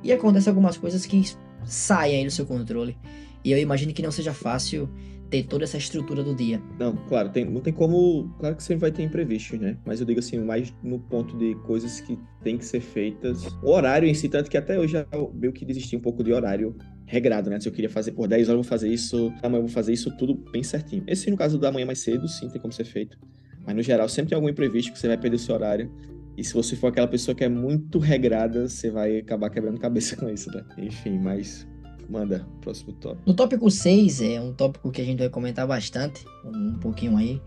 [0.03, 1.23] e acontece algumas coisas que
[1.63, 2.97] saem aí do seu controle.
[3.43, 4.89] E eu imagino que não seja fácil
[5.31, 6.61] ter toda essa estrutura do dia.
[6.77, 8.29] Não, claro, tem, não tem como.
[8.37, 9.77] Claro que sempre vai ter imprevistos, né?
[9.85, 13.45] Mas eu digo assim, mais no ponto de coisas que tem que ser feitas.
[13.63, 16.33] O horário em si, tanto que até hoje eu meio que desisti um pouco de
[16.33, 16.75] horário
[17.05, 17.59] regrado, né?
[17.59, 19.93] Se eu queria fazer por 10 horas, eu vou fazer isso, amanhã eu vou fazer
[19.93, 21.03] isso tudo bem certinho.
[21.07, 23.17] Esse no caso da manhã mais cedo, sim, tem como ser feito.
[23.65, 25.89] Mas no geral, sempre tem algum imprevisto que você vai perder o seu horário.
[26.37, 30.15] E se você for aquela pessoa que é muito regrada, você vai acabar quebrando cabeça
[30.17, 30.63] com isso, né?
[30.77, 31.67] Enfim, mas
[32.09, 33.23] Manda, próximo tópico.
[33.25, 37.41] No tópico 6, é um tópico que a gente vai comentar bastante, um pouquinho aí,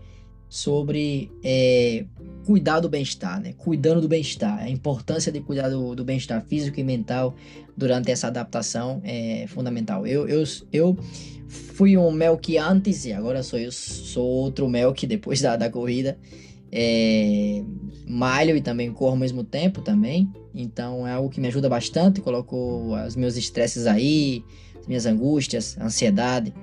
[0.47, 2.05] sobre é,
[2.45, 3.53] cuidar do bem-estar, né?
[3.57, 4.59] Cuidando do bem-estar.
[4.59, 7.35] A importância de cuidar do, do bem-estar físico e mental
[7.75, 10.05] durante essa adaptação é fundamental.
[10.05, 10.97] Eu, eu, eu
[11.47, 16.17] fui um Melk antes e agora sou eu sou outro Melk depois da, da corrida.
[16.77, 17.63] É,
[18.05, 20.29] malho e também corro ao mesmo tempo também.
[20.53, 22.19] Então é algo que me ajuda bastante.
[22.19, 24.43] Coloco os meus estresses aí,
[24.77, 26.53] as minhas angústias, ansiedade.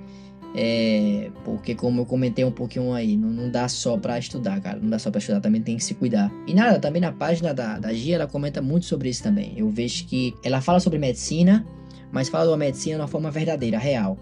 [0.55, 4.79] É, porque como eu comentei um pouquinho aí, não, não dá só para estudar, cara.
[4.79, 6.31] Não dá só para estudar, também tem que se cuidar.
[6.45, 9.53] E nada, também na página da, da Gia, ela comenta muito sobre isso também.
[9.57, 11.65] Eu vejo que ela fala sobre medicina,
[12.11, 14.15] mas fala da medicina de uma forma verdadeira, real.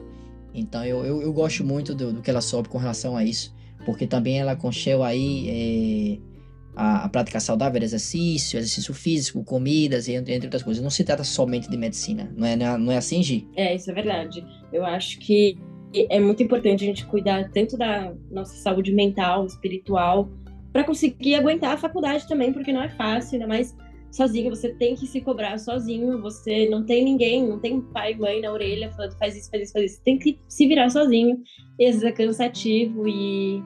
[0.53, 3.53] Então eu, eu, eu gosto muito do, do, que ela sobe com relação a isso.
[3.85, 6.31] Porque também ela concheu aí é,
[6.75, 10.83] a, a prática saudável, exercício, exercício físico, comidas, entre, entre outras coisas.
[10.83, 13.47] Não se trata somente de medicina, não é, não é, não é assim, Gi?
[13.55, 14.45] É, isso é verdade.
[14.71, 15.57] Eu acho que
[15.93, 20.29] é muito importante a gente cuidar tanto da nossa saúde mental, espiritual,
[20.71, 23.75] para conseguir aguentar a faculdade também, porque não é fácil, ainda mais
[24.11, 28.41] sozinho, você tem que se cobrar sozinho, você não tem ninguém, não tem pai mãe
[28.41, 31.41] na orelha falando faz isso, faz isso, faz isso, tem que se virar sozinho,
[31.79, 33.63] e às vezes é cansativo e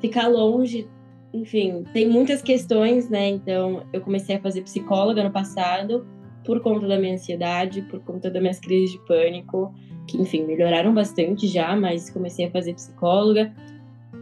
[0.00, 0.88] ficar longe
[1.32, 3.28] enfim, tem muitas questões, né?
[3.28, 6.06] Então, eu comecei a fazer psicóloga no passado
[6.44, 9.74] por conta da minha ansiedade, por conta das minhas crises de pânico,
[10.06, 13.52] que, enfim, melhoraram bastante já, mas comecei a fazer psicóloga.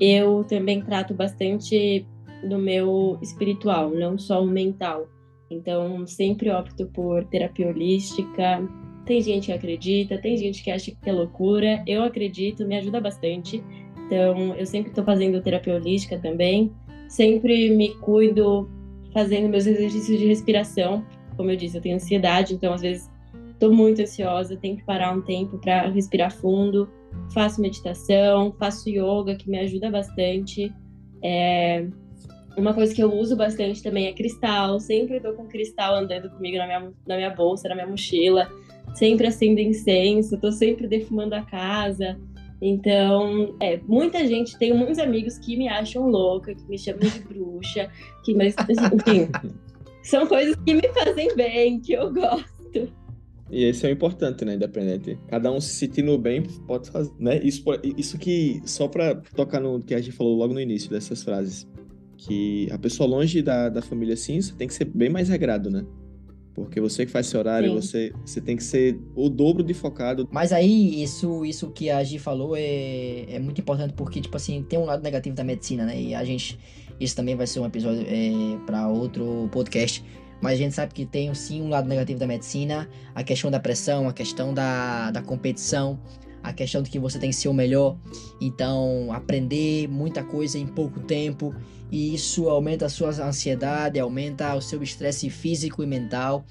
[0.01, 2.05] Eu também trato bastante
[2.43, 5.09] do meu espiritual, não só o mental.
[5.51, 8.67] Então, sempre opto por terapia holística.
[9.05, 11.83] Tem gente que acredita, tem gente que acha que é loucura.
[11.87, 13.63] Eu acredito, me ajuda bastante.
[14.07, 16.73] Então, eu sempre estou fazendo terapia holística também.
[17.09, 18.69] Sempre me cuido
[19.13, 21.05] fazendo meus exercícios de respiração.
[21.37, 23.11] Como eu disse, eu tenho ansiedade, então às vezes
[23.53, 26.89] estou muito ansiosa, tenho que parar um tempo para respirar fundo.
[27.33, 30.73] Faço meditação, faço yoga, que me ajuda bastante.
[31.23, 31.87] É...
[32.57, 34.81] Uma coisa que eu uso bastante também é cristal.
[34.81, 38.51] Sempre estou com cristal andando comigo na minha, na minha bolsa, na minha mochila.
[38.95, 42.19] Sempre acendo incenso, estou sempre defumando a casa.
[42.61, 47.21] Então, é, muita gente, tenho muitos amigos que me acham louca, que me chamam de
[47.21, 47.91] bruxa,
[48.25, 48.55] que, mas,
[48.95, 49.29] enfim,
[50.03, 52.91] são coisas que me fazem bem, que eu gosto.
[53.51, 55.19] E esse é o importante, né, independente.
[55.29, 57.39] Cada um se sentindo bem pode fazer, né?
[57.45, 57.63] Isso,
[57.97, 61.69] isso que, só para tocar no que a gente falou logo no início dessas frases,
[62.17, 65.85] que a pessoa longe da, da família cinza tem que ser bem mais regrado, né?
[66.57, 70.27] Porque você que faz seu horário, você, você tem que ser o dobro de focado.
[70.33, 74.63] Mas aí, isso, isso que a Gi falou é, é muito importante porque, tipo assim,
[74.63, 76.01] tem um lado negativo da medicina, né?
[76.01, 76.59] E a gente.
[76.99, 80.03] Isso também vai ser um episódio é, para outro podcast.
[80.41, 83.61] Mas a gente sabe que tem sim um lado negativo da medicina, a questão da
[83.61, 86.01] pressão, a questão da, da competição,
[86.43, 87.99] a questão de que você tem que ser o melhor.
[88.41, 91.55] Então, aprender muita coisa em pouco tempo
[91.91, 96.45] e isso aumenta a sua ansiedade, aumenta o seu estresse físico e mental.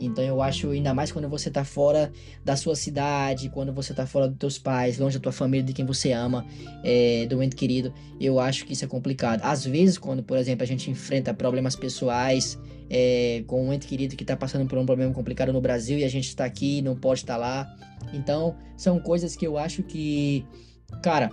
[0.00, 2.10] Então eu acho ainda mais quando você está fora
[2.44, 5.72] da sua cidade, quando você está fora dos teus pais, longe da tua família, de
[5.72, 6.46] quem você ama,
[6.82, 9.42] é, do ente querido, eu acho que isso é complicado.
[9.44, 14.16] Às vezes, quando, por exemplo, a gente enfrenta problemas pessoais é, com um ente querido
[14.16, 16.96] que está passando por um problema complicado no Brasil e a gente está aqui não
[16.96, 17.76] pode estar tá lá.
[18.12, 20.44] Então, são coisas que eu acho que,
[21.02, 21.30] cara,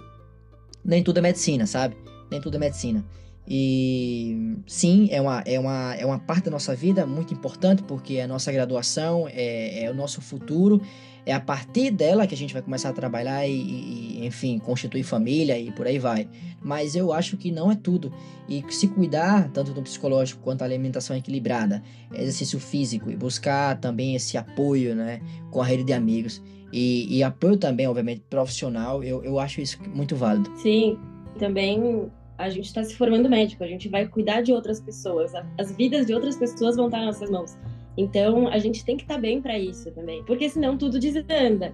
[0.84, 1.96] nem tudo é medicina, sabe?
[2.30, 3.04] Nem tudo é medicina.
[3.50, 8.20] E sim, é uma, é, uma, é uma parte da nossa vida muito importante, porque
[8.20, 10.82] a nossa graduação é, é o nosso futuro,
[11.26, 15.04] é a partir dela que a gente vai começar a trabalhar e, e, enfim, constituir
[15.04, 16.28] família e por aí vai.
[16.62, 18.14] Mas eu acho que não é tudo.
[18.50, 21.82] E se cuidar, tanto do psicológico quanto a alimentação equilibrada,
[22.14, 26.44] exercício físico e buscar também esse apoio, né, com a rede de amigos.
[26.72, 30.52] E, e apoio também, obviamente, profissional, eu, eu acho isso muito válido.
[30.58, 30.98] Sim,
[31.40, 35.76] também a gente está se formando médico, a gente vai cuidar de outras pessoas, as
[35.76, 37.58] vidas de outras pessoas vão estar nas nossas mãos.
[37.98, 41.74] Então, a gente tem que estar tá bem para isso também, porque senão tudo desanda.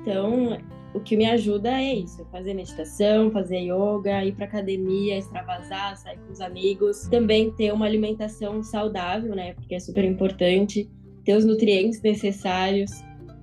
[0.00, 0.58] Então,
[0.94, 6.18] o que me ajuda é isso: fazer meditação, fazer yoga, ir para academia, extravasar, sair
[6.18, 7.02] com os amigos.
[7.08, 9.52] Também ter uma alimentação saudável, né?
[9.54, 10.88] Porque é super importante.
[11.24, 12.90] Ter os nutrientes necessários,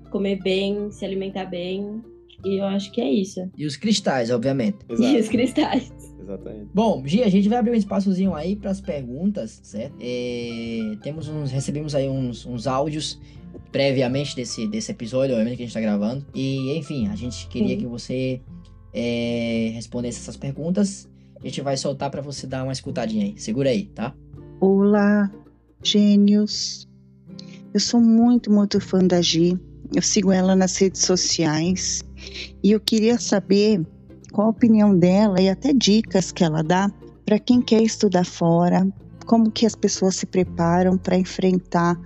[0.10, 2.02] comer bem, se alimentar bem.
[2.44, 3.48] E eu acho que é isso.
[3.56, 4.78] E os cristais, obviamente.
[4.90, 5.10] Exato.
[5.10, 5.94] E os cristais.
[6.26, 6.70] Exatamente.
[6.74, 9.96] Bom, Gi, a gente vai abrir um espaçozinho aí para as perguntas, certo?
[10.00, 13.20] É, temos uns, recebemos aí uns, uns áudios
[13.72, 16.26] previamente desse, desse episódio, obviamente que a gente está gravando.
[16.34, 18.42] E, enfim, a gente queria que você
[18.92, 21.08] é, respondesse essas perguntas.
[21.40, 23.36] A gente vai soltar para você dar uma escutadinha aí.
[23.38, 24.16] Segura aí, tá?
[24.60, 25.32] Olá,
[25.84, 26.88] gênios.
[27.72, 29.56] Eu sou muito, muito fã da Gi.
[29.94, 32.02] Eu sigo ela nas redes sociais.
[32.64, 33.86] E eu queria saber
[34.36, 36.92] qual a opinião dela e até dicas que ela dá
[37.26, 38.86] para quem quer estudar fora,
[39.26, 41.98] como que as pessoas se preparam para enfrentar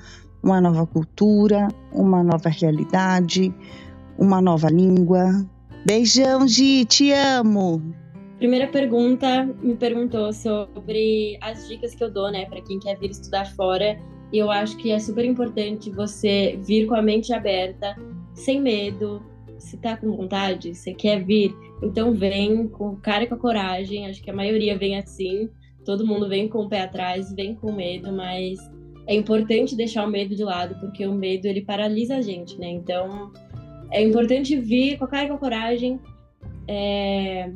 [0.43, 3.51] uma nova cultura, uma nova realidade,
[4.15, 5.43] uma nova língua.
[5.83, 7.81] Beijão, Gi, te amo!
[8.37, 13.09] Primeira pergunta me perguntou sobre as dicas que eu dou, né, para quem quer vir
[13.09, 13.99] estudar fora.
[14.31, 17.95] E eu acho que é super importante você vir com a mente aberta,
[18.35, 19.19] sem medo.
[19.59, 24.07] Se tá com vontade, você quer vir, então vem com cara e com a coragem.
[24.07, 25.49] Acho que a maioria vem assim.
[25.85, 28.59] Todo mundo vem com o pé atrás, vem com medo, mas
[29.07, 32.69] é importante deixar o medo de lado, porque o medo ele paralisa a gente, né?
[32.69, 33.31] Então
[33.91, 35.99] é importante vir com a cara e com a coragem.
[36.67, 37.51] É...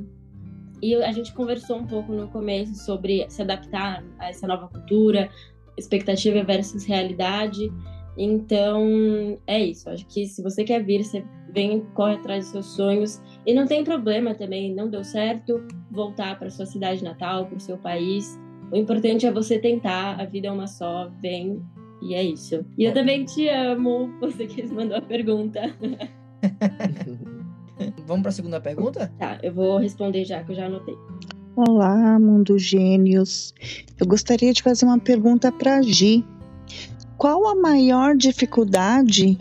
[0.81, 5.29] E a gente conversou um pouco no começo sobre se adaptar a essa nova cultura,
[5.77, 7.71] expectativa versus realidade.
[8.17, 9.89] Então, é isso.
[9.89, 11.23] Acho que se você quer vir, você
[11.53, 13.21] vem, corre atrás dos seus sonhos.
[13.45, 17.59] E não tem problema também, não deu certo, voltar para sua cidade natal, para o
[17.59, 18.39] seu país.
[18.71, 21.61] O importante é você tentar, a vida é uma só, vem.
[22.01, 22.65] E é isso.
[22.77, 25.61] E eu também te amo, você que mandou a pergunta.
[28.05, 29.11] Vamos para a segunda pergunta?
[29.17, 30.95] Tá, eu vou responder já, que eu já anotei.
[31.55, 33.53] Olá, mundo gênios.
[33.99, 36.25] Eu gostaria de fazer uma pergunta para a Gi.
[37.23, 39.37] Qual a maior dificuldade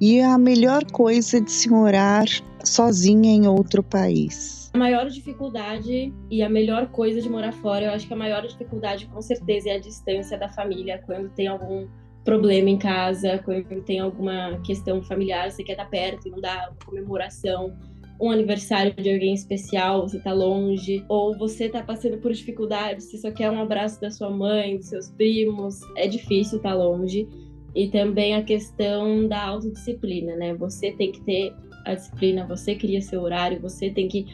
[0.00, 2.24] e a melhor coisa de se morar
[2.64, 4.70] sozinha em outro país?
[4.72, 8.46] A maior dificuldade e a melhor coisa de morar fora, eu acho que a maior
[8.46, 11.86] dificuldade com certeza é a distância da família, quando tem algum
[12.24, 17.76] problema em casa, quando tem alguma questão familiar, você quer estar perto não dá comemoração
[18.20, 23.18] um aniversário de alguém especial, você tá longe, ou você tá passando por dificuldades, você
[23.18, 27.28] só quer um abraço da sua mãe, dos seus primos, é difícil estar tá longe.
[27.74, 30.54] E também a questão da autodisciplina, né?
[30.54, 31.54] Você tem que ter
[31.84, 34.26] a disciplina, você cria seu horário, você tem que.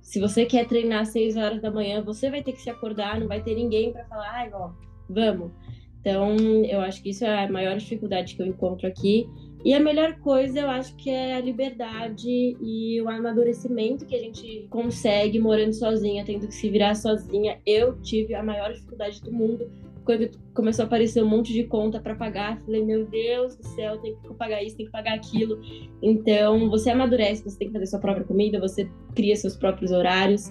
[0.00, 3.20] Se você quer treinar às 6 horas da manhã, você vai ter que se acordar,
[3.20, 4.70] não vai ter ninguém para falar, ai, ó,
[5.08, 5.52] vamos.
[6.00, 9.28] Então, eu acho que isso é a maior dificuldade que eu encontro aqui.
[9.64, 14.18] E a melhor coisa eu acho que é a liberdade e o amadurecimento que a
[14.18, 17.60] gente consegue morando sozinha, tendo que se virar sozinha.
[17.66, 19.68] Eu tive a maior dificuldade do mundo
[20.04, 22.58] quando começou a aparecer um monte de conta para pagar.
[22.64, 25.60] Falei, meu Deus do céu, tem que pagar isso, tem que pagar aquilo.
[26.00, 30.50] Então, você amadurece, você tem que fazer sua própria comida, você cria seus próprios horários.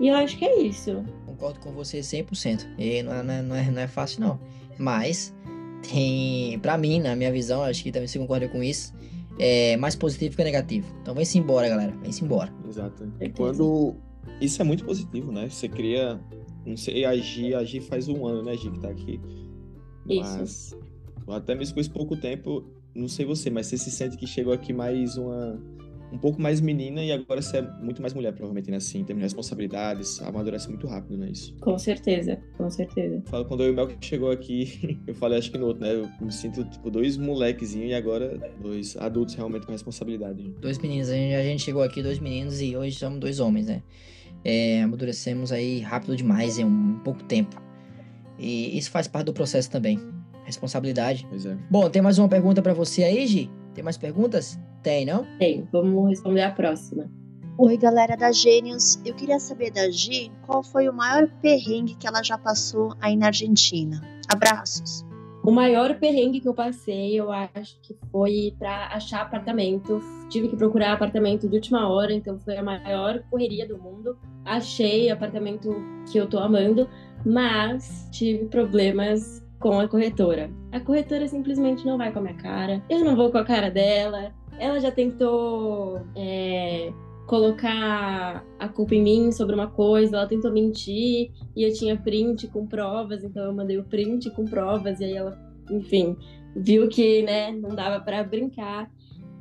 [0.00, 1.04] E eu acho que é isso.
[1.44, 2.66] Concordo com você 100%.
[2.78, 4.40] E não é, não é, não é fácil, não.
[4.78, 5.34] Mas
[5.86, 8.94] tem, para mim, na minha visão, acho que também você concorda com isso,
[9.38, 10.86] é mais positivo que negativo.
[11.02, 11.92] Então vem-se embora, galera.
[12.00, 12.50] Vem-se embora.
[12.66, 13.12] Exato.
[13.20, 13.94] E quando.
[14.40, 15.46] Isso é muito positivo, né?
[15.50, 16.18] Você cria.
[16.64, 19.20] Não sei, agir, agir faz um ano, né, Gi, que tá aqui.
[20.06, 20.80] Mas, isso.
[21.28, 24.54] Até mesmo com esse pouco tempo, não sei você, mas você se sente que chegou
[24.54, 25.60] aqui mais uma
[26.14, 28.76] um pouco mais menina e agora você é muito mais mulher, provavelmente, né?
[28.76, 31.54] Assim, em termos de responsabilidades, amadurece muito rápido, não é isso?
[31.60, 33.20] Com certeza, com certeza.
[33.26, 35.92] Falo, quando eu e o Mel chegou aqui, eu falei, acho que no outro, né?
[35.92, 40.54] Eu me sinto, tipo, dois molequezinhos e agora dois adultos realmente com responsabilidade.
[40.60, 43.66] Dois meninos, a gente, a gente chegou aqui, dois meninos, e hoje somos dois homens,
[43.66, 43.82] né?
[44.44, 47.60] É, amadurecemos aí rápido demais em um pouco tempo.
[48.38, 49.98] E isso faz parte do processo também.
[50.44, 51.26] Responsabilidade.
[51.28, 51.56] Pois é.
[51.70, 53.50] Bom, tem mais uma pergunta para você aí, Gi?
[53.74, 54.58] Tem mais perguntas?
[54.82, 55.26] Tem, não?
[55.38, 55.66] Tem.
[55.72, 57.10] Vamos responder a próxima.
[57.58, 59.00] Oi, galera da Gênios.
[59.04, 63.16] Eu queria saber da Gi qual foi o maior perrengue que ela já passou aí
[63.16, 64.00] na Argentina.
[64.32, 65.04] Abraços.
[65.44, 70.00] O maior perrengue que eu passei, eu acho que foi para achar apartamento.
[70.30, 74.16] Tive que procurar apartamento de última hora, então foi a maior correria do mundo.
[74.44, 75.70] Achei apartamento
[76.10, 76.88] que eu tô amando,
[77.26, 80.50] mas tive problemas com a corretora.
[80.70, 83.70] A corretora simplesmente não vai com a minha cara, eu não vou com a cara
[83.70, 84.30] dela.
[84.58, 86.92] Ela já tentou é,
[87.26, 92.46] colocar a culpa em mim sobre uma coisa, ela tentou mentir e eu tinha print
[92.48, 95.34] com provas, então eu mandei o print com provas e aí ela,
[95.70, 96.14] enfim,
[96.54, 98.90] viu que né, não dava para brincar.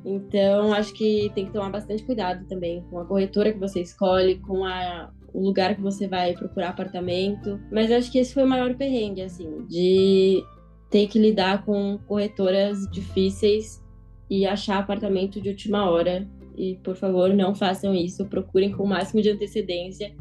[0.06, 4.40] Então, acho que tem que tomar bastante cuidado também com a corretora que você escolhe,
[4.40, 7.60] com a, o lugar que você vai procurar apartamento.
[7.72, 10.44] Mas acho que esse foi o maior perrengue, assim, de
[10.90, 13.84] ter que lidar com corretoras difíceis
[14.30, 16.28] e achar apartamento de última hora.
[16.56, 18.26] E, por favor, não façam isso.
[18.26, 20.14] Procurem com o máximo de antecedência.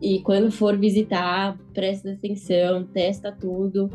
[0.00, 3.90] E quando for visitar, preste atenção, testa tudo.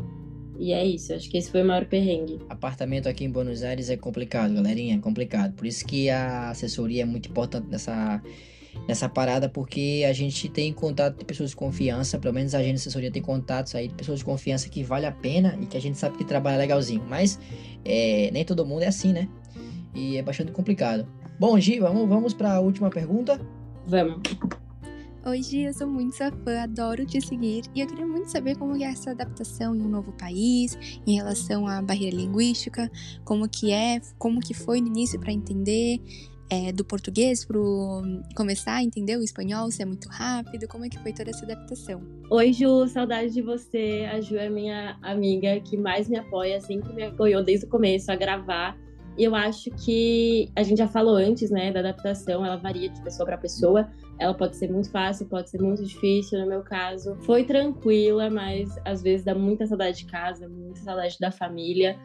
[0.58, 2.38] E é isso, acho que esse foi o maior perrengue.
[2.48, 5.54] Apartamento aqui em Buenos Aires é complicado, galerinha, é complicado.
[5.54, 8.22] Por isso que a assessoria é muito importante nessa
[8.86, 12.76] nessa parada, porque a gente tem contato de pessoas de confiança, pelo menos a gente
[12.76, 15.80] assessoria tem contatos aí de pessoas de confiança que vale a pena e que a
[15.80, 17.04] gente sabe que trabalha legalzinho.
[17.08, 17.38] Mas
[17.84, 19.28] é, nem todo mundo é assim, né?
[19.94, 21.06] E é bastante complicado.
[21.38, 23.40] Bom, Gi, vamos, vamos para a última pergunta?
[23.86, 24.20] Vamos.
[25.22, 28.56] Oi, Gi, eu sou muito sua fã, adoro te seguir e eu queria muito saber
[28.56, 32.90] como é essa adaptação em um novo país, em relação à barreira linguística,
[33.22, 36.00] como que é, como que foi no início para entender
[36.50, 38.02] é, do português pro
[38.34, 39.70] começar a entender o espanhol?
[39.70, 40.66] Se é muito rápido?
[40.66, 42.02] Como é que foi toda essa adaptação?
[42.28, 44.08] Oi, Ju, saudade de você.
[44.12, 48.10] A Ju é minha amiga que mais me apoia, sempre me apoiou desde o começo
[48.10, 48.76] a gravar.
[49.16, 53.00] E eu acho que a gente já falou antes, né, da adaptação, ela varia de
[53.02, 53.88] pessoa para pessoa.
[54.18, 56.40] Ela pode ser muito fácil, pode ser muito difícil.
[56.40, 61.16] No meu caso, foi tranquila, mas às vezes dá muita saudade de casa, muita saudade
[61.20, 61.98] da família.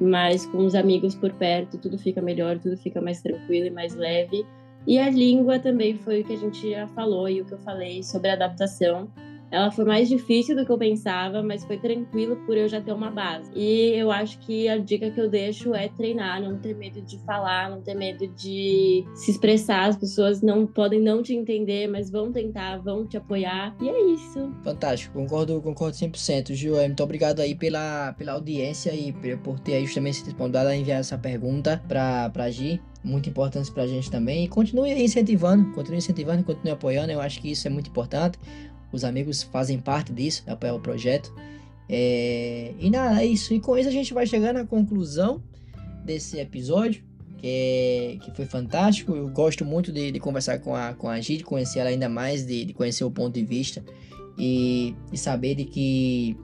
[0.00, 3.94] Mas com os amigos por perto, tudo fica melhor, tudo fica mais tranquilo e mais
[3.94, 4.46] leve.
[4.86, 7.58] E a língua também foi o que a gente já falou e o que eu
[7.58, 9.08] falei sobre adaptação.
[9.50, 12.92] Ela foi mais difícil do que eu pensava, mas foi tranquilo por eu já ter
[12.92, 13.50] uma base.
[13.54, 17.18] E eu acho que a dica que eu deixo é treinar, não ter medo de
[17.20, 19.88] falar, não ter medo de se expressar.
[19.88, 23.74] As pessoas não podem não te entender, mas vão tentar, vão te apoiar.
[23.80, 24.52] E é isso.
[24.62, 26.52] Fantástico, concordo, concordo 100%.
[26.54, 30.76] Gil, muito obrigado aí pela, pela audiência e por ter aí justamente se disponibilizado a
[30.76, 34.44] enviar essa pergunta para pra Gi muito importante para a gente também.
[34.44, 37.10] E continue incentivando, continue incentivando, continue apoiando.
[37.10, 38.38] Eu acho que isso é muito importante.
[38.92, 41.32] Os amigos fazem parte disso, apoiar o projeto.
[41.88, 42.72] É...
[42.78, 43.52] E nada, é isso.
[43.54, 45.42] E com isso a gente vai chegando à conclusão
[46.04, 47.02] desse episódio,
[47.38, 48.18] que, é...
[48.20, 49.14] que foi fantástico.
[49.14, 52.08] Eu gosto muito de, de conversar com a, com a Gi, de conhecer ela ainda
[52.08, 53.84] mais, de, de conhecer o ponto de vista
[54.38, 56.36] e, e saber de que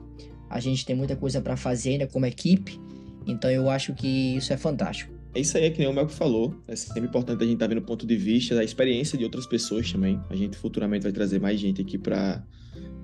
[0.49, 2.79] a gente tem muita coisa para fazer ainda como equipe.
[3.25, 5.16] Então eu acho que isso é fantástico.
[5.37, 6.55] É isso aí, é que nem o Melco falou.
[6.67, 9.23] É sempre importante a gente estar tá vendo o ponto de vista, a experiência de
[9.23, 10.19] outras pessoas também.
[10.31, 12.43] A gente futuramente vai trazer mais gente aqui para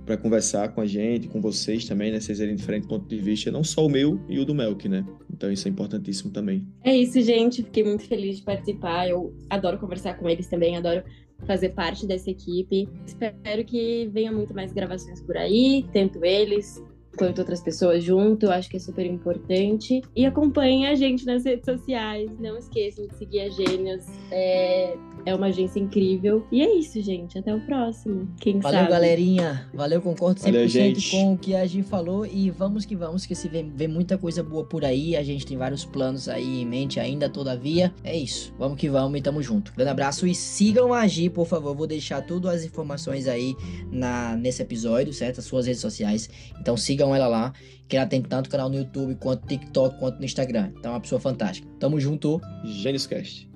[0.03, 2.19] para conversar com a gente, com vocês também, né?
[2.19, 5.05] Vocês verem diferentes pontos de vista, não só o meu e o do Melk, né?
[5.31, 6.67] Então isso é importantíssimo também.
[6.83, 7.61] É isso, gente.
[7.63, 9.07] Fiquei muito feliz de participar.
[9.07, 11.03] Eu adoro conversar com eles também, adoro
[11.45, 12.89] fazer parte dessa equipe.
[13.05, 16.81] Espero que venha muito mais gravações por aí, tanto eles
[17.17, 20.01] quanto outras pessoas junto, eu acho que é super importante.
[20.15, 24.95] E acompanhe a gente nas redes sociais, não esqueçam de seguir a Gênios, é,
[25.25, 26.45] é uma agência incrível.
[26.51, 28.91] E é isso, gente, até o próximo, quem Valeu, sabe.
[28.91, 33.25] galerinha, valeu, concordo 100% Valeu, com o que a gente falou e vamos que vamos,
[33.25, 36.61] que se vê, vê muita coisa boa por aí, a gente tem vários planos aí
[36.61, 39.73] em mente ainda, todavia, é isso, vamos que vamos e tamo junto.
[39.73, 43.55] Grande abraço e sigam a Gi, por favor, vou deixar todas as informações aí
[43.91, 45.39] na, nesse episódio, certo?
[45.39, 47.53] As suas redes sociais, então sigam sigam ela lá,
[47.87, 50.71] que ela tem tanto canal no YouTube, quanto TikTok, quanto no Instagram.
[50.77, 51.67] Então é uma pessoa fantástica.
[51.79, 52.39] Tamo junto.
[52.63, 53.49] Gênioscast.